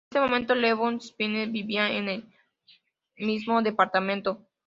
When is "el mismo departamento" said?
2.09-4.47